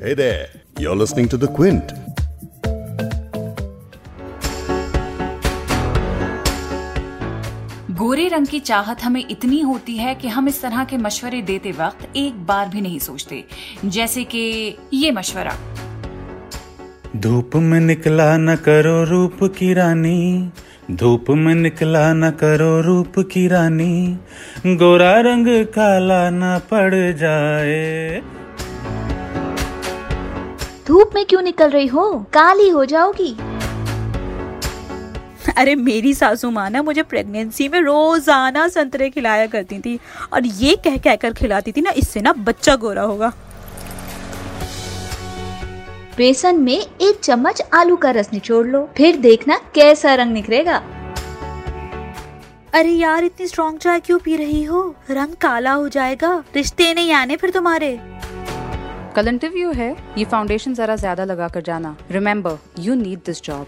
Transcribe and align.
Hey 0.00 0.14
there, 0.14 0.46
you're 0.78 0.94
listening 0.94 1.28
to 1.30 1.36
The 1.36 1.48
Quint. 1.48 1.92
गोरे 7.98 8.26
रंग 8.28 8.46
की 8.46 8.60
चाहत 8.60 9.02
हमें 9.02 9.24
इतनी 9.30 9.60
होती 9.60 9.96
है 9.98 10.14
कि 10.14 10.28
हम 10.28 10.48
इस 10.48 10.60
तरह 10.62 10.84
के 10.84 10.96
मशवरे 10.96 11.42
देते 11.42 11.72
वक्त 11.78 12.16
एक 12.16 12.46
बार 12.46 12.68
भी 12.68 12.80
नहीं 12.80 12.98
सोचते 13.08 13.44
जैसे 13.84 14.24
कि 14.34 14.44
ये 14.94 15.10
मशवरा 15.18 15.56
धूप 17.16 17.56
में 17.56 17.80
निकला 17.80 18.36
न 18.36 18.56
करो 18.68 19.02
रूप 19.10 19.44
की 19.58 19.72
रानी 19.74 20.50
धूप 20.90 21.30
में 21.44 21.54
निकला 21.54 22.12
न 22.14 22.30
करो 22.40 22.80
रूप 22.80 23.18
की 23.32 23.46
रानी 23.48 24.74
गोरा 24.84 25.14
रंग 25.30 25.46
काला 25.74 26.28
न 26.30 26.58
पड़ 26.70 26.94
जाए 26.94 28.22
धूप 30.88 31.10
में 31.14 31.24
क्यों 31.26 31.40
निकल 31.42 31.70
रही 31.70 31.86
हो? 31.86 32.02
काली 32.32 32.68
हो 32.68 32.84
जाओगी। 32.84 33.36
अरे 35.56 35.74
मेरी 35.74 36.12
सासू 36.14 36.50
माँ 36.50 36.68
ना 36.70 36.82
मुझे 36.82 37.02
प्रेगनेंसी 37.02 37.68
में 37.68 37.80
रोज़ाना 37.80 38.66
संतरे 38.68 39.08
खिलाया 39.10 39.46
करती 39.46 39.78
थी 39.78 39.98
और 40.32 40.46
ये 40.46 40.74
कह 40.84 40.96
कह 40.96 41.16
कर 41.16 41.32
खिलाती 41.32 41.72
थी 41.72 41.80
ना 41.80 41.90
इससे 41.96 42.20
ना 42.20 42.32
बच्चा 42.32 42.76
गोरा 42.76 43.02
होगा। 43.02 43.32
बेसन 46.16 46.60
में 46.60 46.78
एक 46.78 47.20
चम्मच 47.22 47.62
आलू 47.74 47.96
का 47.96 48.10
रस 48.10 48.32
निचोड़ 48.32 48.66
लो। 48.66 48.88
फिर 48.96 49.16
देखना 49.18 49.60
कैसा 49.74 50.14
रंग 50.14 50.32
निकलेगा 50.32 50.82
अरे 52.74 52.90
यार 52.90 53.24
इतनी 53.24 53.46
स्ट्रॉन्ग 53.46 53.78
चाय 53.78 54.00
क्यों 54.00 54.18
पी 54.18 54.36
रही 54.36 54.64
हो? 54.64 54.94
रंग 55.10 55.34
काला 55.40 55.72
हो 55.72 55.88
जाएगा। 55.88 56.36
रिश्ते 56.56 56.92
नहीं 56.94 57.12
आने 57.12 57.36
फिर 57.36 57.50
तुम्हारे। 57.50 57.98
कल 59.16 59.28
इंटरव्यू 59.28 59.70
है। 59.72 59.90
ये 60.18 60.24
फाउंडेशन 60.24 60.74
जरा 60.74 60.96
ज़्यादा 60.96 61.24
लगा 61.24 61.48
कर 61.48 61.62
जाना। 61.62 61.96
Remember 62.10 62.58
you 62.78 62.94
need 62.96 63.18
this 63.26 63.42
job 63.42 63.66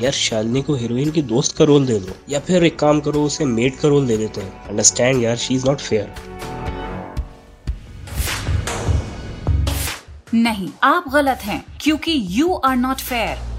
यार 0.00 0.12
शालिनी 0.12 0.62
को 0.62 0.74
हीरोइन 0.74 1.10
की 1.10 1.22
दोस्त 1.24 1.56
का 1.56 1.64
रोल 1.64 1.86
दे 1.86 1.98
दो। 2.00 2.16
या 2.30 2.40
फिर 2.40 2.64
एक 2.64 2.78
काम 2.78 3.00
करो 3.00 3.22
उसे 3.24 3.44
मेड 3.46 3.76
का 3.78 3.88
रोल 3.88 4.06
दे 4.06 4.16
देते 4.16 4.40
हैं। 4.40 4.68
अंडरस्टैंड 4.68 5.22
यार 5.22 5.36
शी 5.36 5.54
इज़ 5.54 5.66
नॉट 5.66 5.80
फेयर 5.80 6.12
नहीं 10.34 10.68
आप 10.84 11.08
गलत 11.12 11.38
हैं 11.44 11.64
क्योंकि 11.80 12.12
यू 12.30 12.52
आर 12.54 12.76
नॉट 12.76 13.00
फेयर 13.00 13.51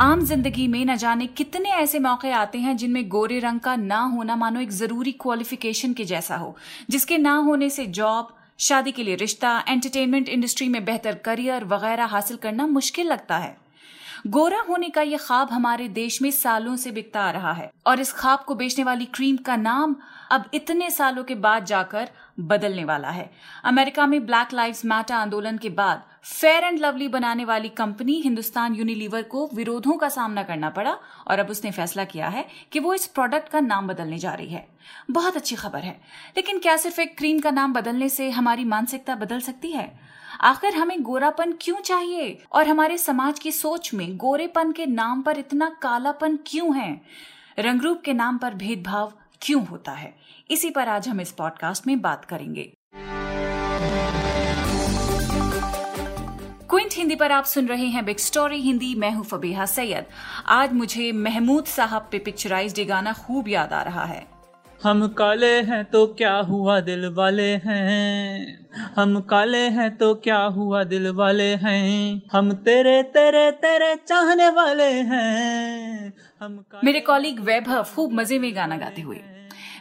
आम 0.00 0.20
ज़िंदगी 0.20 0.66
में 0.68 0.84
न 0.84 0.96
जाने 0.96 1.26
कितने 1.28 1.70
ऐसे 1.72 1.98
मौके 1.98 2.30
आते 2.30 2.58
हैं 2.58 2.76
जिनमें 2.76 3.08
गोरे 3.08 3.38
रंग 3.38 3.60
का 3.60 3.74
ना 3.76 3.98
होना 4.06 4.34
मानो 4.36 4.60
एक 4.60 4.70
ज़रूरी 4.70 5.12
क्वालिफिकेशन 5.12 5.92
के 5.92 6.04
जैसा 6.04 6.36
हो, 6.36 6.54
जिसके 6.90 7.18
ना 7.18 7.34
होने 7.36 7.68
से 7.70 7.86
जॉब 7.88 8.34
शादी 8.58 8.92
के 8.92 9.02
लिए 9.02 9.14
रिश्ता 9.16 9.62
एंटरटेनमेंट 9.68 10.28
इंडस्ट्री 10.28 10.68
में 10.68 10.84
बेहतर 10.84 11.14
करियर 11.24 11.64
वगैरह 11.64 12.04
हासिल 12.06 12.36
करना 12.36 12.66
मुश्किल 12.66 13.06
लगता 13.06 13.38
है। 13.38 13.56
गोरा 14.26 14.60
होने 14.68 14.88
का 14.88 15.02
यह 15.02 15.18
ख्वाब 15.18 15.50
हमारे 15.52 15.88
देश 15.90 16.20
में 16.22 16.30
सालों 16.32 16.76
से 16.76 16.90
बिकता 16.90 17.20
आ 17.20 17.30
रहा 17.30 17.52
है 17.52 17.70
और 17.86 18.00
इस 18.00 18.12
ख्वाब 18.12 18.38
को 18.38 18.54
बेचने 18.54 18.84
वाली 18.84 19.04
क्रीम 19.14 19.36
का 19.36 19.56
नाम 19.56 19.96
अब 20.30 20.44
इतने 20.54 20.90
सालों 20.90 21.24
के 21.24 21.34
बाद 21.36 21.64
जाकर 21.64 22.08
बदलने 22.42 22.84
वाला 22.84 23.10
है। 23.10 23.30
अमेरिका 23.64 24.06
में 24.06 24.24
ब्लैक 24.26 24.52
लाइव्स 24.52 24.84
मैटर 24.84 25.14
आंदोलन 25.14 25.58
के 25.58 25.68
बाद 25.70 26.02
फेयर 26.26 26.64
एंड 26.64 26.78
लवली 26.78 27.08
बनाने 27.08 27.44
वाली 27.44 27.68
कंपनी 27.68 28.12
हिंदुस्तान 28.12 28.74
यूनिलीवर 28.74 29.22
को 29.22 29.50
विरोधों 29.54 29.92
का 29.92 30.08
सामना 30.08 30.42
करना 30.42 30.70
पड़ा 30.70 30.98
और 31.26 31.38
अब 31.38 31.50
उसने 31.50 31.70
फैसला 31.70 32.04
किया 32.04 32.28
है 32.28 32.46
कि 32.72 32.80
वो 32.80 32.94
इस 32.94 33.06
प्रोडक्ट 33.06 33.48
का 33.48 33.60
नाम 33.60 33.86
बदलने 33.86 34.18
जा 34.18 34.34
रही 34.34 34.48
है। 34.48 34.68
बहुत 35.10 35.36
अच्छी 35.36 35.56
खबर 35.56 35.78
है। 35.78 36.00
लेकिन 36.36 36.58
क्या 36.58 36.76
सिर्फ़ 36.76 37.00
एक 37.00 37.18
क्रीम 37.18 37.38
का 37.38 37.50
नाम 37.50 37.72
बदलने 37.72 38.08
से 38.08 38.30
हमारी 38.30 38.64
मानसिकता 38.64 39.14
बदल 39.14 39.40
सकती 39.40 39.72
है? 39.72 40.00
आखिर 40.40 40.74
हमें 40.74 41.02
गोरापन 41.02 41.54
क्यों 41.60 41.76
चाहिए? 41.76 42.42
और 42.52 42.68
हमारे 42.68 42.98
समाज 42.98 43.38
की 43.38 43.52
सोच 43.52 43.94
में 43.94 44.16
गोरेपन 44.16 44.72
के 44.72 44.86
नाम 44.86 45.22
पर 45.22 45.38
इतना 45.38 45.76
कालापन 45.82 46.38
क्यों 46.46 46.76
है? 46.76 47.00
रंगरूप 47.58 48.02
के 48.04 48.12
नाम 48.12 48.38
पर 48.38 48.54
भेदभाव 48.54 49.12
क्यों 49.42 49.66
होता 49.66 49.92
है? 49.92 50.16
इसी 50.50 50.70
पर 50.70 50.88
आज 50.88 51.08
हम 51.08 51.20
इस 51.20 51.32
पॉडकास्ट 51.32 51.86
में 51.86 52.00
बात 52.00 52.24
करेंगे। 52.24 52.72
क्विंट 56.70 56.94
हिंदी 56.94 57.14
पर 57.16 57.32
आप 57.32 57.44
सुन 57.44 57.66
रहे 57.68 57.86
हैं 57.86 58.04
बिग 58.04 58.16
स्टोरी 58.16 58.56
हिंदी 58.60 58.94
मैं 58.94 59.10
हूँ 59.10 59.24
फबीहा 59.24 59.64
सैयद। 59.66 60.06
आज 60.46 60.72
मुझे 60.72 61.10
महमूद 61.12 61.64
साहब 61.64 62.08
पे 62.12 62.18
पिक्चराइज 62.18 62.80
गाना 62.80 63.12
खूब 63.12 63.48
याद 63.48 63.72
आ 63.72 63.82
रहा 63.82 64.04
है। 64.04 64.26
हम 64.82 65.06
काले 65.08 65.52
हैं 65.60 65.84
तो 65.84 66.06
क्या 66.06 66.34
हुआ 66.40 66.80
दिल 66.80 67.06
वाले 67.14 67.48
हैं? 67.64 68.58
हम 68.96 69.20
काले 69.20 69.62
हैं 69.68 69.96
तो 69.96 70.14
क्या 70.14 70.42
हुआ 70.56 70.82
दिल 70.84 71.08
वाले 71.12 71.48
हैं? 71.54 72.22
हम 72.32 72.52
तेरे 72.52 73.02
तेरे 73.14 73.50
तेरे 73.62 73.94
चाहने 73.96 74.48
वाले 74.50 74.90
हैं। 75.12 76.12
हम 76.40 76.64
मेरे 76.84 77.00
कॉलीग 77.00 77.40
वैभव 77.40 77.86
खूब 77.94 78.12
मज़े 78.12 78.38
में 78.38 78.54
गाना 78.56 78.76
गाते 78.76 79.02
हुए। 79.02 79.20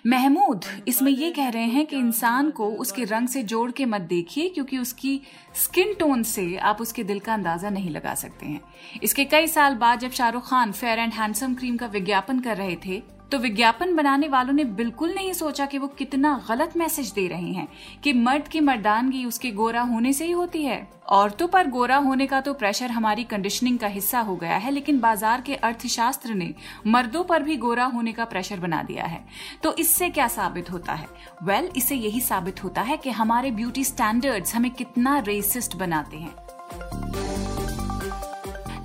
महमूद, 0.05 0.66
इसमें 0.88 1.11
ये 1.11 1.29
कह 1.31 1.47
रहे 1.49 1.63
हैं 1.63 1.85
कि 1.85 1.95
इंसान 1.95 2.49
को 2.51 2.67
उसके 2.71 3.03
रंग 3.03 3.27
से 3.27 3.41
जोड़ 3.43 3.71
के 3.71 3.85
मत 3.85 4.01
देखिए, 4.01 4.49
क्योंकि 4.49 4.77
उसकी 4.77 5.21
स्किन 5.55 5.93
टोन 5.93 6.23
से 6.23 6.55
आप 6.57 6.81
उसके 6.81 7.03
दिल 7.03 7.19
का 7.19 7.33
अंदाज़ा 7.33 7.69
नहीं 7.69 7.89
लगा 7.89 8.13
सकते 8.16 8.45
हैं। 8.45 8.61
इसके 9.03 9.25
कई 9.25 9.47
साल 9.47 9.75
बाद 9.75 9.99
जब 9.99 10.11
Shahrukh 10.11 10.49
Khan 10.49 10.71
Fair 10.71 10.99
and 10.99 11.13
Handsome 11.13 11.55
cream 11.55 11.77
का 11.77 11.88
विज्ञापन 11.88 12.39
कर 12.39 12.57
रहे 12.57 12.75
थे 12.85 13.01
तो 13.35 13.40
विज्ञापन 13.40 13.96
बनाने 13.96 14.28
वालों 14.28 14.53
ने 14.53 14.63
बिल्कुल 14.63 15.13
नहीं 15.13 15.31
सोचा 15.34 15.66
कि 15.66 15.78
वो 15.78 15.88
कितना 15.88 16.29
गलत 16.50 16.75
मैसेज 16.78 17.12
दे 17.12 17.28
रहे 17.28 17.51
हैं 17.51 17.68
कि 18.03 18.13
मर्द 18.13 18.47
की 18.47 18.59
मर्दानगी 18.59 19.23
उसके 19.25 19.51
गोरा 19.51 19.81
होने 19.81 20.13
से 20.13 20.25
ही 20.25 20.31
होती 20.31 20.63
है। 20.63 20.78
औरतों 21.07 21.47
पर 21.47 21.68
गोरा 21.68 21.97
होने 21.97 22.28
का 22.28 22.40
तो 22.41 22.53
प्रेशर 22.53 22.91
हमारी 22.91 23.23
कंडीशनिंग 23.23 23.79
का 23.79 23.88
हिस्सा 23.88 24.19
हो 24.19 24.35
गया 24.35 24.57
है 24.57 24.72
लेकिन 24.72 25.00
बाज़ार 25.00 25.41
के 25.41 25.56
अर्थशास्त्र 25.56 26.34
ने 26.34 26.53
मर्दों 26.88 27.23
पर 27.23 27.44
भी 27.44 27.57
गोरा 27.57 27.85
होने 27.85 28.13
का 28.13 28.25
प्रेशर 28.25 28.59
बना 28.59 28.81
दिया 28.84 29.06
है। 29.06 29.23
तो 29.63 29.75
इससे 29.75 30.09
क्या 30.09 30.28
साबित 30.28 30.72
होता 30.72 30.94
है? 30.94 31.07
वेल 31.44 31.63
well, 31.63 31.78
इससे 31.78 31.96
यही 31.96 32.22
साबित 32.22 32.63
होता 32.63 32.81
है 32.81 32.97
कि 32.97 33.09
हमारे 33.09 33.52
ब्यूटी 33.52 33.84
स्टैंडर्ड्स 33.84 34.56
हमें 34.56 34.72
कितना 34.72 35.19
रेसिस्ट 35.19 35.75
बनाते 35.75 36.17
हैं। 36.17 37.34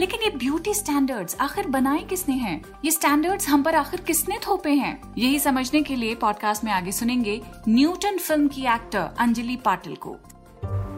लेकिन 0.01 0.21
ये 0.25 0.29
ब्यूटी 0.31 0.73
स्टैंडर्ड्स 0.75 1.37
आखिर 1.41 1.67
बनाए 1.67 1.99
किसने 2.01 2.35
हैं? 2.35 2.61
ये 2.85 2.91
स्टैंडर्ड्स 2.91 3.49
हम 3.49 3.63
पर 3.63 3.75
आखिर 3.75 4.01
किसने 4.01 4.39
थोपे 4.39 4.71
हैं? 4.71 5.01
यही 5.19 5.39
समझने 5.39 5.83
के 5.83 5.97
लिए 5.97 6.15
पॉडकास्ट 6.15 6.65
में 6.65 6.71
आगे 6.73 6.93
सुनेंगे 6.93 7.41
न्यूटन 7.69 8.19
फ़िल्म 8.19 8.49
की 8.49 8.63
एक्टर 8.67 9.11
अंजलि 9.19 9.57
पाटिल 9.57 9.97
को। 9.97 10.17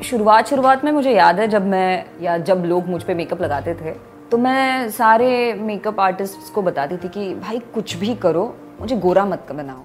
शुरुआत 0.03 0.49
शुरुआत 0.49 0.85
में 0.85 0.93
मुझे 0.93 1.15
याद 1.15 1.41
है 1.41 1.49
जब 1.49 1.67
मैं 1.67 2.05
या 2.23 2.37
जब 2.39 2.63
लोग 2.67 2.89
मुझ 2.89 3.03
पे 3.03 3.15
मेकअप 3.15 3.43
लगाते 3.43 3.75
थे 3.75 3.93
तो 4.31 4.39
मैं 4.39 4.91
सारे 4.91 5.55
मेकअप 5.55 6.01
आर्टिस्ट 6.01 6.53
को 6.55 6.63
बताती 6.63 6.97
थी 6.97 7.09
कि 7.09 7.35
भाई 7.35 7.59
कुछ 7.75 7.97
भी 7.97 8.15
करो 8.15 8.47
मुझे 8.81 8.97
गोरा 8.97 9.25
मत 9.25 9.45
का 9.49 9.55
बनाओ। 9.55 9.85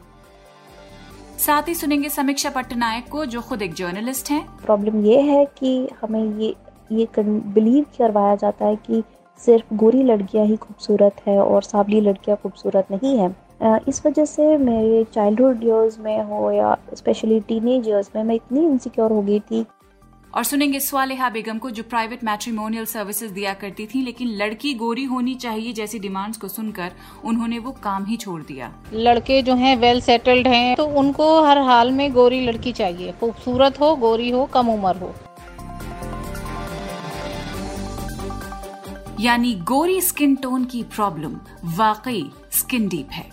साथ 1.39 1.67
ही 1.67 1.75
सुनेंगे 1.75 2.09
समीक्षा 2.09 2.49
पट्टनायक 2.49 3.09
को 3.09 3.25
जो 3.25 3.41
खुद 3.41 3.61
एक 3.61 3.73
जर्नलिस्ट 3.73 4.31
हैं। 4.31 4.45
प्रॉब्लम 4.65 5.05
ये 5.05 5.21
है 5.21 5.45
कि 5.59 5.89
हमें 6.01 6.39
ये 6.39 6.55
ये 6.91 7.07
बिलीव 7.19 7.85
करवाया 7.97 8.35
जाता 8.35 8.65
है 8.65 8.75
कि 8.87 9.03
सिर्फ़ 9.41 9.73
गोरी 9.75 10.03
लड़कियाँ 10.03 10.45
ही 10.45 10.55
खूबसूरत 10.57 11.21
है 11.27 11.39
और 11.39 11.63
सावली 11.63 12.01
लड़कियाँ 12.01 12.37
खूबसूरत 12.43 12.87
नहीं 12.91 13.17
है। 13.17 13.35
इस 13.87 14.05
वजह 14.05 14.25
से 14.25 14.57
मेरे 14.57 15.03
चाइल्डहुड 15.13 15.63
ईयर्स 15.63 15.99
में 15.99 16.21
हो 16.23 16.51
या 16.51 16.77
स्पेशली 16.93 17.39
टीनेज 17.39 17.87
ईयर्स 17.87 18.11
में 18.15 18.23
मैं 18.23 18.35
इतनी 18.35 18.65
इनसिक्योर 18.65 19.11
हो 19.11 19.21
गई 19.21 19.39
थी। 19.41 19.65
और 20.33 20.43
सुनेंगे 20.43 20.79
स्वालेहा 20.79 21.29
बेगम 21.29 21.57
को 21.57 21.69
जो 21.69 21.83
प्राइवेट 21.83 22.23
मैट्रिमोनियल 22.23 22.85
सर्विसेज़ 22.85 23.31
दिया 23.33 23.53
करती 23.53 23.85
थी 23.85 24.01
लेकिन 24.05 24.35
लड़की 24.37 24.73
गोरी 24.73 25.03
होनी 25.03 25.35
चाहिए 25.35 25.73
जैसी 25.73 25.99
डिमांड्स 25.99 26.37
को 26.37 26.47
सुनकर 26.47 26.91
उन्होंने 27.25 27.59
वो 27.59 27.71
काम 27.83 28.05
ही 28.05 28.17
छोड़ 28.17 28.41
दिया। 28.41 28.71
लड़के 28.93 29.41
जो 29.41 29.55
हैं 29.55 29.75
वेल 29.77 30.01
सेटल्ड 30.01 30.47
हैं 30.47 30.75
तो 30.75 30.85
उनको 30.95 31.31
हर 31.43 31.57
हाल 31.59 31.91
में 31.91 32.11
गोरी 32.13 32.45
लड़की 32.45 32.71
चाहिए। 32.73 33.11
खूबसूरत 33.11 33.79
हो 33.81 33.95
गोरी 33.95 34.29
हो 34.29 34.45
कम 34.45 34.69
उम्र 34.69 34.95
हो। 34.95 35.13
यानी 39.19 39.53
गोरी 39.63 39.99
स्किन 40.01 40.35
टोन 40.35 40.65
की 40.65 40.81
प्रॉब्लम 40.85 41.39
वाकई 41.77 42.23
स्किन 42.51 42.87
डीप 42.87 43.11
है। 43.11 43.25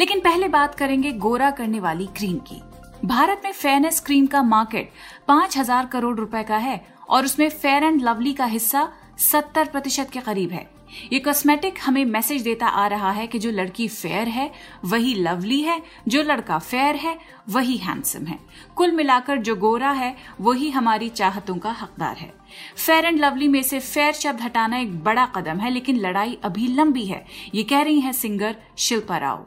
लेकिन 0.00 0.20
पहले 0.20 0.48
बात 0.48 0.74
करेंगे 0.74 1.12
गोरा 1.12 1.50
करने 1.50 1.80
वाली 1.80 2.06
क्रीम 2.16 2.36
की। 2.48 2.60
भारत 3.04 3.42
में 3.44 3.52
फेयरनेस 3.52 4.00
क्रीम 4.00 4.26
का 4.26 4.42
मार्केट 4.42 4.90
पाँच 5.28 5.56
हज़ार 5.58 5.86
करोड़ 5.86 6.16
रुपए 6.16 6.42
का 6.42 6.56
है 6.56 6.80
और 7.08 7.24
उसमें 7.24 7.48
फेयर 7.50 7.84
एंड 7.84 8.02
लवली 8.02 8.32
का 8.32 8.44
हिस्सा 8.46 8.88
सत्तर 9.20 9.64
प्रतिशत 9.64 10.10
के 10.12 10.20
करीब 10.20 10.50
है। 10.50 10.66
ये 11.12 11.18
कॉस्मेटिक 11.18 11.78
हमें 11.82 12.04
मैसेज 12.04 12.42
देता 12.42 12.66
आ 12.66 12.86
रहा 12.86 13.10
है 13.10 13.26
कि 13.26 13.38
जो 13.38 13.50
लड़की 13.50 13.88
फेयर 13.88 14.28
है 14.28 14.50
वही 14.84 15.14
लवली 15.14 15.60
है 15.62 15.80
जो 16.08 16.22
लड़का 16.22 16.58
फेयर 16.58 16.96
है 16.96 17.16
वही 17.48 17.76
हैंडसम 17.76 18.26
है। 18.26 18.38
कुल 18.76 18.92
मिलाकर 18.92 19.38
जो 19.38 19.56
गोरा 19.56 19.90
है 19.92 20.14
वही 20.40 20.70
हमारी 20.70 21.08
चाहतों 21.10 21.56
का 21.56 21.70
हकदार 21.80 22.16
है। 22.16 22.32
फेयर 22.76 23.04
एंड 23.04 23.20
लवली 23.20 23.48
में 23.48 23.62
से 23.62 23.80
फेयर 23.80 24.12
शब्द 24.14 24.40
हटाना 24.40 24.78
एक 24.78 25.02
बड़ा 25.04 25.26
कदम 25.36 25.58
है 25.58 25.70
लेकिन 25.70 26.00
लड़ाई 26.00 26.38
अभी 26.44 26.66
लंबी 26.74 27.04
है। 27.06 27.24
ये 27.54 27.62
कह 27.62 27.82
रही 27.82 28.00
है 28.00 28.12
singer 28.12 28.56
Shilpa 28.78 29.18
Rao. 29.18 29.46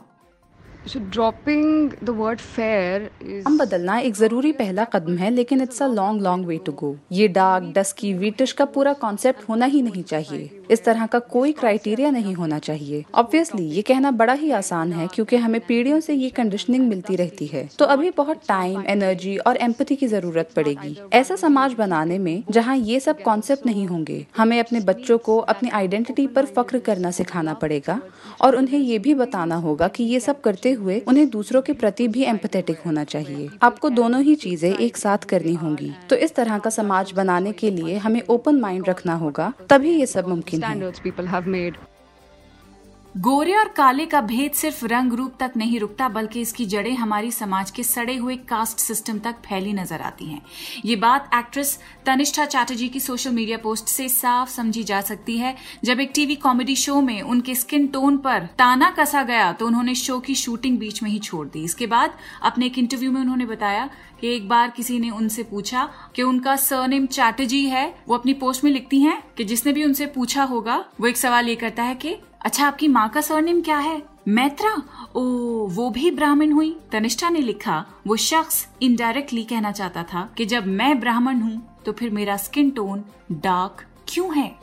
So 0.88 1.00
dropping 1.14 1.70
the 2.08 2.14
word 2.18 2.42
fair 2.48 2.98
is 3.26 3.46
हम 3.48 3.58
बदलना 3.58 3.98
एक 4.00 4.16
ज़रूरी 4.16 4.52
पहला 4.52 4.84
कदम 4.86 5.18
है 5.18 5.30
लेकिन 5.30 5.62
it's 5.62 5.82
a 5.84 5.88
long 5.88 6.22
long 6.22 6.46
way 6.48 6.58
to 6.66 6.72
go 6.72 6.96
ये 7.12 7.28
डार्क 7.28 7.72
डस्की 7.76 8.14
वीटिश 8.14 8.52
का 8.52 8.66
पूरा 8.66 8.94
कॉन्सेप्ट 8.96 9.48
होना 9.50 9.66
ही 9.66 9.82
नहीं 9.82 10.04
चाहिए। 10.04 10.65
इस 10.70 10.84
तरह 10.84 11.06
का 11.06 11.20
कोई 11.30 11.52
क्राइटेरिया 11.54 12.10
नहीं 12.12 12.34
होना 12.36 12.60
चाहिए। 12.60 13.04
ऑब्वियसली 13.16 13.64
ये 13.66 13.82
कहना 13.84 14.12
बड़ा 14.14 14.34
ही 14.36 14.52
आसान 14.54 14.94
है 14.94 15.08
क्योंकि 15.08 15.36
हमें 15.38 15.60
पीढ़ियों 15.68 16.00
से 16.00 16.14
ये 16.16 16.30
कंडीशनिंग 16.32 16.88
मिलती 16.90 17.16
रहती 17.16 17.48
है। 17.48 17.68
तो 17.80 17.86
अभी 17.88 18.12
बहुत 18.18 18.42
टाइम 18.48 18.84
एनर्जी 18.88 19.36
और 19.38 19.58
एम्पति 19.60 19.96
की 19.96 20.08
ज़रूरत 20.08 20.50
पड़ेगी। 20.56 20.98
ऐसा 21.14 21.36
समाज 21.38 21.74
बनाने 21.74 22.18
में 22.20 22.44
जहाँ 22.50 22.78
ये 22.78 23.00
सब 23.00 23.22
कॉन्सेप्ट 23.22 23.66
नहीं 23.66 23.86
होंगे, 23.88 24.26
हमें 24.38 24.60
अपने 24.60 24.80
बच्चों 24.82 25.18
को 25.20 25.38
अपनी 25.48 25.70
आइडेंटिटी 25.72 26.28
पर 26.28 26.46
फख्र 26.48 26.80
करना 26.82 27.12
सिखाना 27.14 27.54
पड़ेगा 27.56 28.00
और 28.42 28.56
उन्हें 28.56 28.80
ये 28.80 29.00
भी 29.00 29.14
बताना 29.16 29.56
होगा 29.58 29.88
कि 29.88 30.04
ये 30.04 30.20
सब 30.20 30.42
करते 30.42 30.72
हुए 30.74 31.00
उन्हें 31.08 31.30
दूसरों 31.30 31.62
के 31.62 31.74
प्रति 31.76 32.08
भी 32.08 32.24
एम्पथेटिक 32.26 32.80
होना 32.86 33.04
चाहिए। 33.06 33.50
आपको 33.62 33.90
दोनों 33.92 34.22
ही 34.24 34.36
चीज़ें 34.38 34.74
एक 34.76 34.98
साथ 34.98 35.26
करनी 35.30 35.54
होंगी। 35.56 35.92
तो 36.10 36.16
इस 36.18 36.36
तरह 36.36 36.58
का 36.58 36.70
समाज 36.72 37.12
बनाने 37.12 37.52
के 37.54 37.72
लिए 37.72 37.98
हमें 37.98 38.22
ओपन 38.30 38.60
माइंड 38.60 38.90
रखना 38.90 39.16
होगा, 39.16 39.52
तभी 39.70 39.92
ये 39.92 40.06
सब 40.08 40.28
मुमकिन 40.28 40.55
है 40.64 41.95
गोरे 43.16 43.54
और 43.56 43.68
काले 43.68 44.06
का 44.06 44.20
भेद 44.22 44.52
सिर्फ़ 44.52 44.86
रंग 44.86 45.14
रूप 45.14 45.34
तक 45.40 45.52
नहीं 45.58 45.80
रुकता, 45.80 46.08
बल्कि 46.10 46.42
इसकी 46.42 46.66
जड़ें 46.66 46.96
हमारी 46.96 47.30
समाज 47.32 47.70
के 47.72 47.84
सड़े 47.84 48.16
हुए 48.16 48.36
कास्ट 48.50 48.80
सिस्टम 48.80 49.20
तक 49.20 49.36
फैली 49.46 49.74
नज़र 49.74 50.02
आती 50.02 50.26
हैं। 50.26 50.42
ये 50.86 50.96
बात 50.96 51.30
एक्ट्रेस 51.36 51.78
तनिष्ठा 52.06 52.46
चैटर्जी 52.46 52.90
की 52.90 53.00
सोशल 53.00 53.32
मीडिया 53.32 53.58
पोस्ट 53.58 53.88
से 53.88 54.08
साफ़ 54.10 54.50
समझी 54.50 54.84
जा 54.84 55.00
सकती 55.02 55.38
है। 55.38 55.56
जब 55.84 56.00
एक 56.00 56.12
टीवी 56.16 56.36
कॉमेडी 56.36 56.76
शो 56.76 57.00
में 57.02 57.22
उनके 57.22 57.56
स्किन 57.56 57.88
टोन 57.88 58.18
पर 58.18 58.50
ताना 58.58 58.92
कसा 59.00 59.24
गया 59.24 59.52
तो 59.54 59.68
उन्होंने 59.68 59.96
शो 59.96 60.20
की 60.20 60.36
शूटिंग 60.36 60.78
बीच 60.80 61.02
में 61.04 61.10
ही 61.10 61.20
छोड़ 61.22 61.48
दी। 61.48 61.64
इसके 61.64 61.88
बाद 61.88 62.18
अपने 62.44 62.66
एक 62.66 62.78
इंटरव्यू 62.78 63.12
में 63.12 63.22
उन्होंने 63.22 63.46
बताया 63.46 63.90
कि 64.22 64.36
एक 64.36 64.48
बार 64.50 64.74
किसी 64.78 65.00
ने 65.00 65.10
उनसे 65.12 65.44
पूछा 65.46 65.90
कि 66.16 66.22
उनका 66.24 66.56
सरनेम 66.58 67.06
चैटर्जी 67.08 67.66
है, 67.66 67.88
वो 68.08 68.16
अपनी 68.16 68.34
पोस्ट 68.36 68.64
में 68.64 68.72
लिखती 68.72 69.02
हैं 69.02 69.22
कि 69.38 69.44
जिसने 69.46 69.74
भी 69.74 69.84
उनसे 69.84 70.06
पूछा 70.06 70.44
होगा, 70.44 70.84
वो 71.02 71.08
एक 71.08 71.18
सवाल 71.18 71.50
ये 71.50 71.56
करता 71.56 71.84
है 71.84 71.96
कि 71.96 72.18
अच्छा 72.46 72.68
आपकी 72.68 72.88
माँ 72.88 73.08
का 73.10 73.22
सरनेम 73.22 73.62
क्या 73.62 73.78
है? 73.78 74.02
मैत्रा? 74.28 74.72
ओ 75.16 75.22
वो 75.68 75.90
भी 75.90 76.12
ब्राह्मण 76.12 76.52
हुई। 76.52 76.70
तनिष्ठा 76.92 77.30
ने 77.30 77.40
लिखा 77.40 77.86
वो 78.08 78.16
शख्स 78.16 78.68
इनडायरेक्टली 78.82 79.44
कहना 79.44 79.72
चाहता 79.72 80.04
था 80.04 80.30
कि 80.38 80.46
जब 80.46 80.68
मैं 80.68 81.00
ब्राह्मण 81.00 81.40
हूँ 81.42 81.82
तो 81.86 81.92
फिर 81.92 82.10
मेरा 82.10 82.38
स्किन 82.38 82.70
टोन 82.72 83.04
डार्क 83.32 83.84
क्यों 84.08 84.36
है? 84.38 84.56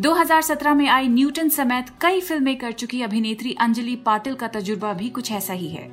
2017 0.00 0.74
में 0.74 0.88
आई 0.88 1.08
न्यूटन 1.08 1.48
समेत 1.48 1.86
कई 2.00 2.20
फ़िल्में 2.20 2.56
कर 2.58 2.72
चुकी 2.72 3.02
अभिनेत्री 3.02 3.56
अंजलि 3.60 3.96
पाटिल 3.96 4.34
का 4.34 4.48
तजुर्बा 4.48 4.92
भी 4.92 5.08
कुछ 5.08 5.32
ऐसा 5.32 5.52
ही 5.52 5.68
है। 5.68 5.90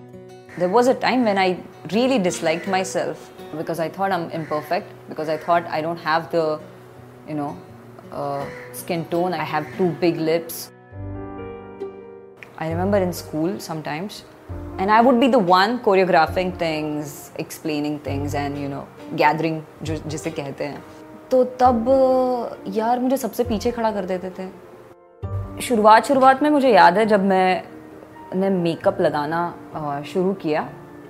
There 0.60 0.74
was 0.78 0.88
a 0.88 1.00
time 1.08 1.28
when 1.30 1.38
I 1.38 1.50
really 1.94 2.24
disliked 2.30 2.72
myself 2.78 3.34
because 3.58 3.80
I 3.80 3.90
thought 3.90 4.12
I'm 4.12 4.32
imperfect, 4.42 4.96
because 5.10 5.30
I 5.30 5.44
thought 5.46 5.76
I 5.80 5.88
don't 5.88 6.08
have 6.08 6.32
the, 6.32 6.48
you 7.30 7.36
know, 7.36 7.54
uh, 8.12 8.46
skin 8.74 9.06
tone, 9.06 9.34
I 9.34 9.44
have 9.44 9.66
too 9.78 9.90
big 10.00 10.18
lips. 10.18 10.72
I 12.58 12.70
remember 12.70 12.98
in 12.98 13.12
school 13.12 13.60
sometimes, 13.60 14.24
and 14.78 14.92
I 14.92 15.02
would 15.02 15.20
be 15.20 15.28
the 15.28 15.40
one 15.40 15.80
choreographing 15.80 16.58
things, 16.58 17.32
explaining 17.38 18.00
things, 18.00 18.36
and 18.36 18.58
you 18.58 18.70
know, 18.70 18.86
gathering 19.16 19.62
जो 19.84 19.96
जिसे 20.08 20.32
कहते 20.32 20.64
हैं 20.64 20.84
तो 21.32 21.44
तब 21.62 21.86
यार 22.68 23.00
मुझे 23.00 23.18
सबसे 23.18 23.44
पीछे 23.44 23.72
खड़ा 23.72 23.92
कर 23.92 24.06
देते 24.06 24.30
थे 24.40 25.62
शुरुआत 25.62 26.06
शुरुआत 26.06 26.42
में 26.44 26.50
मुझे 26.50 26.72
याद 26.74 26.98
है 26.98 27.06
जब 27.06 27.24
मैं 27.26 27.64
ने 28.36 28.50
मेकअप 28.50 29.02
लगाना 29.02 30.04
शुरू 30.08 30.34
किया 30.42 30.68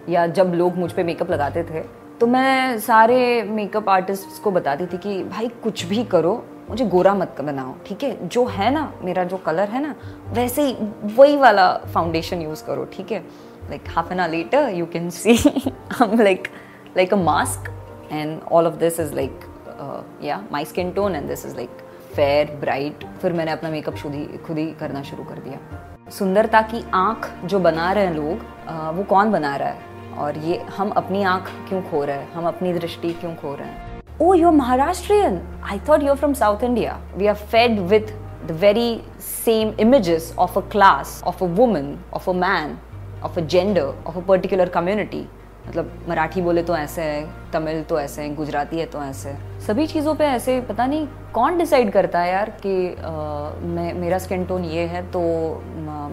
या 0.10 0.26
जब 0.28 0.54
लोग 0.56 0.78
मुझ 0.78 0.92
पे 0.92 1.04
मेकअप 1.04 1.32
लगाते 1.32 1.64
थे 1.64 1.82
तो 2.20 2.28
मैं 2.28 2.80
सारे 2.80 3.20
मेकअप 3.44 3.90
आर्टिस्ट 3.90 4.42
को 4.44 4.52
बताती 4.52 4.86
थी 4.86 4.98
कि 4.98 5.24
भाई 5.24 5.48
कुछ 5.64 5.86
भी 5.86 6.04
करो 6.04 6.34
मुझे 6.72 6.86
गोरा 6.88 7.14
मत 7.16 7.42
बनाओ 7.42 7.74
ठीक 7.86 8.04
है? 8.04 8.28
जो 8.28 8.46
है 8.48 8.70
ना 8.74 8.82
मेरा 9.04 9.24
जो 9.24 9.38
कलर 9.38 9.70
है 9.70 9.82
ना 9.82 9.96
वैसे 10.34 10.64
ही 10.64 10.76
वही 11.16 11.36
वाला 11.38 11.72
फाउंडेशन 11.94 12.42
यूज़ 12.42 12.64
करो 12.66 12.86
ठीक 12.94 13.12
है? 13.12 13.20
Like 13.70 13.90
half 13.96 14.12
an 14.14 14.20
hour 14.20 14.32
later 14.32 14.70
you 14.70 14.86
can 14.86 15.10
see 15.10 15.34
like 16.02 16.48
like 16.98 17.14
a 17.14 17.18
mask 17.18 17.70
and 18.12 18.40
all 18.52 18.68
of 18.68 18.76
this 18.76 19.00
is 19.00 19.14
like 19.16 19.40
yeah 20.24 20.44
my 20.52 20.66
skin 20.66 20.92
tone 20.92 21.16
and 21.16 21.28
this 21.28 21.46
is 21.46 21.56
like 21.56 21.78
fair 22.16 22.56
bright 22.62 23.06
फिर 23.22 23.34
मैंने 23.34 23.52
अपना 23.52 23.70
मेकअप 23.70 23.96
खुद 24.04 24.14
ही 24.14 24.26
खुद 24.48 24.58
ही 24.58 24.66
करना 24.80 25.04
शुरू 25.04 25.24
कर 25.24 25.40
दिया। 25.40 26.10
सुंदरता 26.10 26.62
की 26.62 26.84
आँख 26.94 27.30
जो 27.46 27.60
बना 27.60 27.92
रहे 27.92 28.06
हैं 28.06 28.16
लोग 28.16 28.40
uh, 28.68 28.98
वो 28.98 29.04
कौन 29.04 29.32
बना 29.32 29.56
रहा 29.56 29.70
है? 29.70 30.16
और 30.18 30.38
ये 30.38 30.58
हम 30.78 30.90
अपनी 30.92 31.24
आँख 31.24 31.52
क्यों 31.70 31.82
खो 31.82 32.04
रहे 32.06 32.18
हैं? 32.18 32.32
हम 32.34 32.48
अपनी 32.48 32.74
दृष्टि 32.74 33.14
क्यों 33.14 33.36
खो 33.36 33.56
रहे 33.56 33.68
हैं? 33.68 34.01
ओ 34.22 34.34
you 34.34 34.50
Maharashtrian 34.52 35.40
I 35.64 35.80
thought 35.88 36.04
you 36.04 36.14
from 36.16 36.34
South 36.34 36.64
India 36.64 37.00
we 37.18 37.28
are 37.28 37.36
fed 37.36 37.80
with 37.90 38.12
the 38.48 38.58
very 38.62 39.02
same 39.20 39.72
images 39.80 40.34
of 40.40 40.60
a 40.60 40.62
class 40.72 41.22
of 41.28 41.44
a 41.44 41.48
woman 41.60 41.94
of 42.14 42.30
a 42.30 42.34
man 42.34 42.78
of 43.24 43.40
a 43.40 43.44
gender 43.44 43.94
of 44.08 44.18
a 44.18 44.22
particular 44.28 44.70
community 44.70 45.26
मतलब 45.68 45.92
मराठी 46.10 46.42
बोले 46.42 46.64
तो 46.64 46.76
ऐसे 46.76 47.02
है 47.02 47.26
तमिल 47.54 47.82
तो 47.84 48.00
ऐसे 48.00 48.22
है 48.22 48.34
गुजराती 48.36 48.80
है 48.80 48.86
तो 48.86 49.02
ऐसे 49.04 49.30
है। 49.30 49.60
सभी 49.68 49.88
चीज़ों 49.88 50.16
पे 50.16 50.26
ऐसे 50.26 50.60
पता 50.70 50.86
नहीं 50.86 51.08
कौन 51.34 51.58
डिसाइड 51.58 51.92
करता 51.92 52.20
है 52.20 52.32
यार 52.32 52.50
कि 52.66 52.74
आ, 52.90 53.12
मैं 53.68 53.94
मेरा 53.94 54.18
स्किन 54.18 54.46
टोन 54.46 54.66
ये 54.66 54.86
है 54.86 55.06
तो 55.12 55.22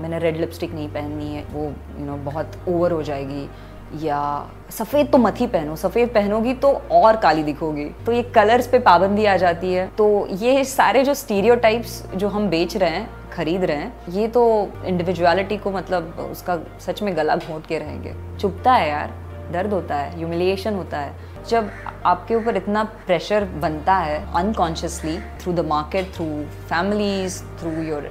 मैंने 0.02 0.18
रेड 0.18 0.36
लिपस्टिक 0.36 0.74
नहीं 0.74 0.88
पहननी 0.88 1.34
है 1.34 1.44
वो 1.52 1.64
यू 1.64 1.70
you 1.70 2.06
नो 2.06 2.12
know, 2.12 2.24
बहुत 2.24 2.58
ओवर 2.68 2.92
हो 2.92 3.02
जाएगी। 3.02 3.48
या 3.94 4.50
सफ़ेद 4.70 5.10
तो 5.12 5.18
मत 5.18 5.40
ही 5.40 5.46
पहनो, 5.46 5.76
सफ़ेद 5.76 6.08
पहनोगी 6.08 6.54
तो 6.54 6.72
और 6.92 7.16
काली 7.16 7.42
दिखोगी। 7.42 7.84
तो 8.06 8.12
ये 8.12 8.22
कलर्स 8.22 8.66
पे 8.66 8.78
पाबंदी 8.78 9.24
आ 9.24 9.36
जाती 9.36 9.72
है। 9.74 9.86
तो 9.88 10.26
ये 10.32 10.64
सारे 10.64 11.04
जो 11.04 11.14
स्टीरियोटाइप्स 11.14 12.02
जो 12.14 12.28
हम 12.28 12.48
बेच 12.48 12.76
रहे 12.76 12.90
हैं, 12.90 13.08
खरीद 13.32 13.64
रहे 13.64 13.76
हैं, 13.76 13.92
ये 14.08 14.28
तो 14.28 14.42
इंडिविजुअलिटी 14.84 15.56
को 15.56 15.70
मतलब 15.70 16.28
उसका 16.32 16.58
सच 16.80 17.02
में 17.02 17.16
गला 17.16 17.36
घोंट 17.36 17.66
के 17.66 17.78
रहेंगे। 17.78 18.14
चुपता 18.38 18.72
है 18.72 18.88
यार, 18.88 19.14
दर्द 19.52 19.72
होता 19.72 19.96
है 19.96 20.16
ह्यूमिलिएशन 20.16 20.74
होता 20.74 20.98
है। 20.98 21.12
जब 21.48 21.70
आपके 22.06 22.34
ऊपर 22.34 22.56
इतना 22.56 22.82
प्रेशर 23.06 23.44
बनता 23.60 23.94
है 23.94 24.18
unconsciously 24.34 25.18
through 25.40 25.52
the 25.52 25.60
market 25.60 26.12
through 26.14 26.24
families 26.68 27.42
through 27.60 27.70
your 27.82 28.10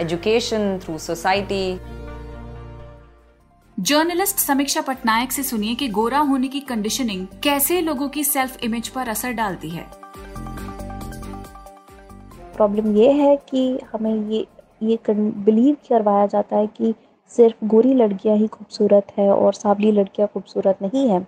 education 0.00 0.78
through 0.84 0.98
society 0.98 1.80
journalist 3.80 4.36
Sameeksha 4.36 4.80
Patnaik 4.80 5.32
से 5.32 5.42
सुनिए 5.42 5.74
कि 5.74 5.88
गोरा 5.88 6.18
होने 6.18 6.48
की 6.48 6.60
कंडीशनिंग 6.60 7.26
कैसे 7.42 7.80
लोगों 7.80 8.08
की 8.08 8.22
सेल्फ 8.24 8.64
इमेज 8.64 8.88
पर 8.88 9.08
असर 9.08 9.32
डालती 9.32 9.70
है। 9.70 9.86
प्रॉब्लम 12.56 12.96
ये 12.96 13.10
है 13.12 13.36
कि 13.36 13.80
हमें 13.92 14.30
ये 14.30 14.46
ये 14.82 14.98
बिलीव 15.10 15.76
करवाया 15.88 16.26
जाता 16.26 16.56
है 16.56 16.66
कि 16.66 16.94
सिर्फ़ 17.28 17.66
गोरी 17.66 17.94
लड़कियाँ 17.94 18.36
ही 18.36 18.46
खूबसूरत 18.46 19.06
है 19.18 19.30
और 19.30 19.54
सांवली 19.54 19.92
लड़कियाँ 19.92 20.28
खूबसूरत 20.34 20.78
नहीं 20.82 21.08
है। 21.08 21.26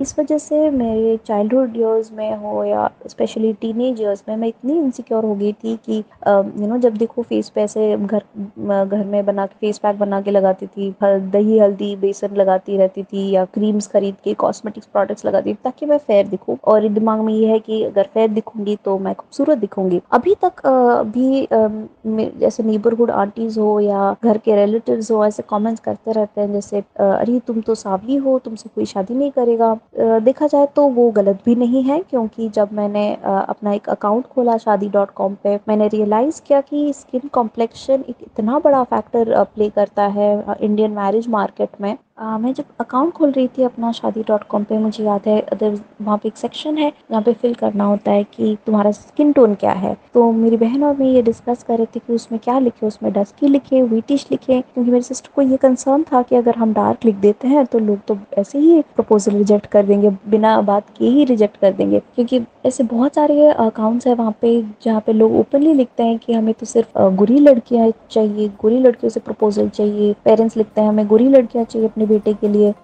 इस 0.00 0.14
वजह 0.18 0.38
से 0.38 0.58
मेरे 0.70 1.16
चाइल्डहुड 1.26 1.76
ईयर्स 1.76 2.10
में 2.12 2.36
हो 2.36 2.62
या 2.64 2.88
स्पेशली 3.06 3.52
टीनेज 3.52 4.00
ईयर्स 4.00 4.22
में 4.28 4.36
मैं 4.36 4.48
इतनी 4.48 4.76
इनसिक्योर 4.78 5.24
हो 5.24 5.34
गई 5.34 5.52
थी 5.52 5.74
कि 5.86 5.96
यू 5.96 6.66
नो 6.66 6.78
जब 6.78 6.96
देखो 6.96 7.22
फेस 7.22 7.48
पे 7.54 7.62
ऐसे 7.62 7.96
घर 7.96 8.22
घर 8.58 9.04
में 9.04 9.24
बना 9.26 9.46
के 9.46 9.54
फेस 9.60 9.78
पैक 9.78 9.98
बना 9.98 10.20
के 10.20 10.30
लगाती 10.30 10.66
थी 10.66 10.94
दही, 11.02 11.58
हल्दी, 11.58 11.94
बेसन 11.96 12.36
लगाती 12.36 12.76
रहती 12.76 13.02
थी 13.02 13.28
या 13.30 13.44
क्रीम्स 13.54 13.86
खरीद 13.88 14.14
के 14.24 14.34
कॉस्मेटिक्स 14.34 14.86
प्रोडक्ट्स 14.86 15.24
लगाती 15.24 15.52
थी 15.52 15.58
ताकि 15.64 15.86
मैं 15.86 15.98
फेयर 15.98 16.26
दिखूँ। 16.28 16.56
और 16.64 16.88
दिमाग 16.88 17.20
में 17.20 17.32
ये 17.34 17.48
है 17.48 17.58
कि 17.58 17.82
अगर 17.84 18.08
फेयर 18.14 18.30
दिखूँगी 18.30 18.76
तो 18.84 18.98
मैं 18.98 19.14
खूबसूरत 19.14 19.58
दिखूँगी। 19.58 20.00
अभी 20.12 20.34
तक 20.44 20.66
भी 21.16 21.46
जैसे 22.40 22.62
नेबरहुड 22.62 23.10
आंटीज 23.10 23.58
हो 23.58 23.78
या 23.80 24.14
घर 24.24 24.38
के 24.38 24.56
रिलेटिव 24.56 25.00
हो, 25.10 25.24
ऐसे 25.26 25.42
कॉमेंट्स 25.42 25.80
करते 25.80 26.12
रहते 26.12 26.40
हैं 26.40 26.52
जैसे 26.52 26.78
अरे, 26.78 27.38
तुम 27.46 27.60
तो 27.60 27.74
सावली 27.74 28.16
हो, 28.16 28.38
तुमसे 28.38 28.70
कोई 28.74 28.84
शादी 28.86 29.14
नहीं 29.14 29.30
करेगा 29.30 29.44
करेगा। 29.46 29.65
देखा 30.24 30.46
जाए 30.46 30.66
तो 30.76 30.86
वो 30.90 31.10
गलत 31.10 31.40
भी 31.44 31.54
नहीं 31.54 31.82
है, 31.82 31.98
क्योंकि 32.00 32.48
जब 32.50 32.72
मैंने 32.72 33.04
अपना 33.24 33.72
एक 33.72 33.88
अकाउंट 33.90 34.26
खोला 34.26 34.56
शादी 34.58 34.88
डॉट 34.90 35.10
कॉम 35.12 35.34
पर 35.44 35.58
मैंने 35.68 35.88
रियलाइज़ 35.88 36.40
किया 36.46 36.60
कि 36.62 36.92
स्किन 36.92 37.28
कॉम्प्लेक्शन 37.32 38.04
एक 38.08 38.16
इतना 38.22 38.58
बड़ा 38.58 38.82
फैक्टर 38.84 39.42
प्ले 39.44 39.68
करता 39.70 40.06
है 40.08 40.56
इंडियन 40.60 40.90
मैरिज 40.92 41.28
मार्केट 41.28 41.80
में। 41.80 41.96
मैं 42.18 42.52
जब 42.54 42.64
अकाउंट 42.80 43.12
खोल 43.12 43.30
रही 43.30 43.48
थी 43.56 43.62
अपना 43.62 43.90
शादी 43.92 44.22
डॉट 44.28 44.44
कॉम 44.50 44.62
पर 44.64 44.78
मुझे 44.78 45.04
याद 45.04 45.22
है 45.26 45.40
अदर 45.42 45.74
वहाँ 46.02 46.16
पे 46.18 46.28
एक 46.28 46.36
सेक्शन 46.36 46.78
है, 46.78 46.90
जहाँ 47.10 47.20
पे 47.22 47.32
फिल 47.32 47.54
करना 47.54 47.84
होता 47.84 48.10
है 48.10 48.22
कि 48.26 48.56
तुम्हारा 48.66 48.90
स्किन 48.90 49.32
टोन 49.32 49.54
क्या 49.54 49.72
है। 49.72 49.94
तो 50.14 50.30
मेरी 50.32 50.56
बहन 50.56 50.84
और 50.84 50.96
मैं 50.96 51.06
ये 51.06 51.22
डिस्कस 51.22 51.62
कर 51.62 51.76
रहे 51.78 51.86
थे 51.86 52.00
कि 52.00 52.12
उसमें 52.12 52.38
क्या 52.44 52.58
लिखे, 52.58 52.86
उसमें 52.86 53.12
डस्की 53.12 53.48
लिखे 53.48 53.82
वीटिश 53.82 54.26
लिखे, 54.30 54.60
क्योंकि 54.62 54.90
मेरी 54.90 55.02
सिस्टर 55.02 55.30
को 55.36 55.42
ये 55.42 55.56
कंसर्न 55.56 56.04
था 56.12 56.22
कि 56.22 56.36
अगर 56.36 56.56
हम 56.56 56.72
डार्क 56.74 57.04
लिख 57.04 57.16
देते 57.16 57.48
हैं 57.48 57.64
तो 57.66 57.78
लोग 57.78 57.98
तो 58.08 58.18
ऐसे 58.38 58.58
ही 58.58 58.80
प्रपोजल 58.96 59.36
रिजेक्ट 59.36 59.66
कर 59.66 59.86
देंगे, 59.86 60.10
बिना 60.28 60.60
बात 60.62 60.88
किए 60.96 61.10
ही 61.10 61.24
रिजेक्ट 61.24 61.56
कर 61.60 61.72
देंगे। 61.72 62.00
क्योंकि 62.14 62.40
ऐसे 62.66 62.84
बहुत 62.84 63.14
सारे 63.14 63.46
अकाउंट्स 63.48 64.06
है 64.06 64.14
वहाँ 64.14 64.34
पे, 64.40 64.60
जहाँ 64.84 65.00
पे 65.06 65.12
लोग 65.12 65.36
ओपनली 65.40 65.72
लिखते 65.74 66.02
हैं 66.02 66.18
कि 66.18 66.32
हमें 66.32 66.52
तो 66.54 66.66
सिर्फ़ 66.66 66.98
गुरी 67.16 67.38
लड़कियाँ 67.40 67.90
चाहिए, 68.10 68.48
गुरी 68.60 68.78
लड़कियों 68.80 69.10
से 69.10 69.20
प्रपोजल 69.20 69.68
चाहिए 69.68 70.12
पेरेंट्स 70.24 70.56
लिखते 70.56 70.80
हैं, 70.80 70.88
हमें 70.88 71.06
गुरी 71.06 71.28
लड़कियाँ 71.28 71.64
चाहिए, 71.64 71.88
अपने 71.88 72.05
बेटे 72.06 72.34
के 72.34 72.48
लिए। 72.48 72.74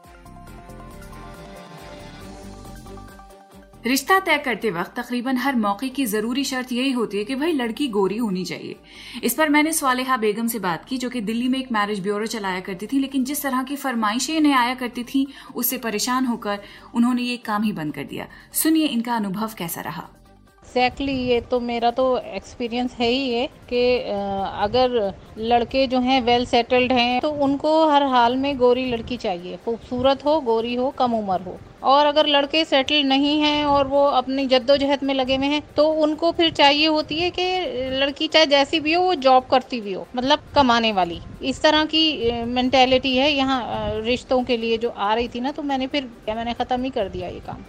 रिश्ता 3.87 4.19
तय 4.19 4.39
करते 4.39 4.71
वक्त 4.71 4.95
तकरीबन 4.97 5.37
हर 5.37 5.57
मौके 5.57 5.89
की 5.89 6.05
ज़रूरी 6.07 6.45
शर्त 6.45 6.73
यही 6.73 6.91
होती 6.91 7.19
है 7.19 7.25
कि 7.25 7.35
भाई 7.35 7.53
लड़की 7.53 7.89
गोरी 7.89 8.17
होनी 8.17 8.45
चाहिए। 8.45 8.77
इस 9.25 9.35
पर 9.35 9.49
मैंने 9.49 9.73
स्वालेहा 9.73 10.17
बेगम 10.17 10.47
से 10.47 10.59
बात 10.59 10.85
की, 10.85 10.99
जो 10.99 11.11
कि 11.11 11.21
दिल्ली 11.21 11.49
में 11.49 11.59
एक 11.59 11.73
मैरिज 11.73 12.01
ब्यूरो 12.01 12.27
चलाया 12.27 12.61
करती 12.61 12.87
थी, 12.87 12.99
लेकिन 12.99 13.25
जिस 13.25 13.43
तरह 13.43 13.63
की 13.63 13.77
फरमाइशें 13.77 14.35
इन्हें 14.37 14.55
आया 14.55 14.75
करती 14.75 15.05
थी, 15.05 15.27
उससे 15.57 15.79
परेशान 15.79 16.27
होकर 16.27 16.59
उन्होंने 16.95 17.23
ये 17.23 17.37
काम 17.37 17.63
ही 17.63 17.73
बंद 17.73 17.95
कर 17.95 18.05
दिया। 18.05 18.29
सुनिए 18.53 18.87
इनका 18.87 19.17
अनुभव 19.17 19.51
कैसा 19.59 19.81
रहा। 19.81 20.09
एग्जैक्टली 20.73 21.13
exactly, 21.13 21.31
ये 21.31 21.41
तो 21.43 21.59
मेरा 21.61 21.91
तो 21.91 22.05
एक्सपीरियंस 22.19 22.95
है 22.99 23.07
ही 23.09 23.33
है 23.33 23.47
कि 23.69 23.99
अगर 24.63 25.13
लड़के 25.41 25.87
जो 25.87 25.99
हैं 26.01 26.21
वेल 26.23 26.45
सेटल्ड 26.47 26.93
हैं 26.93 27.21
तो 27.21 27.31
उनको 27.45 27.73
हर 27.89 28.03
हाल 28.05 28.37
में 28.37 28.57
गोरी 28.59 28.85
लड़की 28.91 29.17
चाहिए। 29.17 29.57
खूबसूरत 29.65 30.25
हो, 30.25 30.41
गोरी 30.41 30.75
हो, 30.75 30.89
कम 30.99 31.15
उम्र 31.15 31.41
हो। 31.43 31.59
और 31.85 32.07
अगर 32.07 32.27
लड़के 32.27 32.65
सेटल 32.65 33.03
नहीं 33.05 33.39
हैं 33.41 33.65
और 33.65 33.87
वो 33.89 34.05
अपनी 34.07 34.47
जद्दोजहद 34.47 35.03
में 35.03 35.13
लगे 35.15 35.37
हुए 35.37 35.47
हैं 35.47 35.63
तो 35.77 35.89
उनको 36.05 36.31
फिर 36.33 36.51
चाहिए 36.53 36.87
होती 36.89 37.19
है 37.19 37.31
कि 37.31 37.45
लड़की 38.01 38.29
चाहे 38.29 38.47
जैसी 38.47 38.81
भी 38.81 38.93
हो, 38.93 39.03
वो 39.03 39.15
जॉब 39.17 39.47
करती 39.51 39.81
भी 39.81 39.93
हो 39.93 40.07
मतलब 40.17 40.49
कमाने 40.55 40.93
वाली। 40.93 41.21
इस 41.43 41.63
तरह 41.63 41.85
की 41.87 42.45
मैंटेलिटी 42.47 43.17
है 43.17 43.31
यहाँ 43.33 44.01
रिश्तों 44.01 44.43
के 44.45 44.57
लिए 44.57 44.79
जो 44.79 44.89
आ 44.91 45.13
रही 45.15 45.29
थी 45.29 45.41
ना 45.41 45.53
तो 45.53 45.63
मैंने 45.65 45.87
फिर, 45.89 46.11
मैंने 46.29 46.55
ख़त्म 46.55 46.83
ही 46.83 46.91
कर 46.91 47.09
दिया 47.09 47.29
ये 47.29 47.41
काम। 47.47 47.65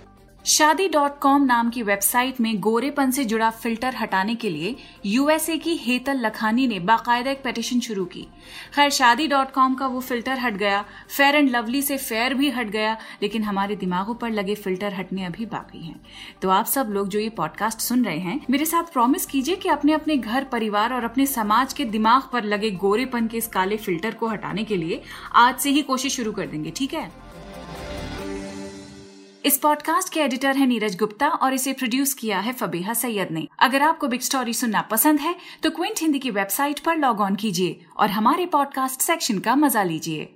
शादी 0.45 0.87
डॉट 0.87 1.17
कॉम 1.19 1.43
नाम 1.43 1.69
की 1.69 1.81
वेबसाइट 1.83 2.39
में 2.41 2.59
गोरेपन 2.59 3.11
से 3.11 3.23
जुड़ा 3.25 3.49
फ़िल्टर 3.49 3.95
हटाने 3.95 4.33
के 4.35 4.49
लिए 4.49 4.75
यूएसए 5.05 5.57
की 5.57 5.75
हेतल 5.75 6.19
लखानी 6.25 6.65
ने 6.67 6.79
बाकायदा 6.79 7.31
एक 7.31 7.43
पेटिशन 7.43 7.79
शुरू 7.79 8.05
की। 8.05 8.27
खैर, 8.75 8.89
शादी 8.89 9.27
डॉट 9.27 9.51
कॉम 9.51 9.75
का 9.75 9.87
वो 9.87 9.99
फ़िल्टर 9.99 10.39
हट 10.39 10.53
गया। 10.53 10.83
फेयर 11.17 11.35
एंड 11.35 11.49
लवली 11.49 11.81
से 11.81 11.97
फेयर 11.97 12.33
भी 12.33 12.49
हट 12.49 12.67
गया, 12.67 12.97
लेकिन 13.21 13.43
हमारे 13.43 13.75
दिमागों 13.75 14.15
पर 14.15 14.31
लगे 14.31 14.55
फ़िल्टर 14.55 14.93
हटने 14.93 15.25
अभी 15.25 15.45
बाकी 15.45 15.85
हैं। 15.85 15.99
तो 16.41 16.49
आप 16.49 16.65
सब 16.65 16.89
लोग 16.89 17.07
जो 17.07 17.19
ये 17.19 17.29
पॉडकास्ट 17.29 17.79
सुन 17.79 18.05
रहे 18.05 18.19
हैं, 18.19 18.39
मेरे 18.49 18.65
साथ 18.65 18.93
प्रॉमिस 18.93 19.25
कीजिए 19.25 19.55
कि 19.55 19.69
अपने 19.69 19.93
अपने 19.93 20.17
घर, 20.17 20.43
परिवार 20.43 20.93
और 20.93 21.03
अपने 21.03 21.25
समाज 21.25 21.73
के 21.73 21.85
दिमाग 21.85 22.29
पर 22.33 22.43
लगे 22.43 22.71
गोरेपन 22.71 23.27
के 23.27 23.37
इस 23.37 23.47
काले 23.47 23.77
फ़िल्टर 23.77 24.13
को 24.13 24.27
हटाने 24.27 24.63
के 24.63 24.77
लिए 24.77 25.01
आज 25.35 25.59
से 25.59 25.69
ही 25.69 25.81
कोशिश 25.81 26.15
शुरू 26.15 26.31
कर 26.31 26.47
देंगे, 26.47 26.71
ठीक 26.71 26.93
है? 26.93 27.11
इस 29.45 29.57
पॉडकास्ट 29.57 30.13
के 30.13 30.19
एडिटर 30.19 30.57
है 30.57 30.65
नीरज 30.65 30.95
गुप्ता 30.97 31.27
और 31.27 31.53
इसे 31.53 31.71
प्रोड्यूस 31.73 32.13
किया 32.13 32.39
है 32.39 32.53
फबीहा 32.53 32.93
सैयद 32.93 33.31
ने। 33.31 33.47
अगर 33.59 33.81
आपको 33.81 34.07
बिग 34.07 34.21
स्टोरी 34.21 34.53
सुनना 34.53 34.81
पसंद 34.81 35.19
है 35.19 35.35
तो 35.63 35.69
क्विंट 35.69 36.01
हिंदी 36.01 36.19
की 36.19 36.31
वेबसाइट 36.31 36.79
पर 36.79 36.97
लॉग 36.97 37.21
ऑन 37.21 37.35
कीजिए 37.35 37.85
और 37.97 38.09
हमारे 38.09 38.45
पॉडकास्ट 38.45 39.01
सेक्शन 39.01 39.39
का 39.39 39.55
मज़ा 39.55 39.83
लीजिए। 39.83 40.33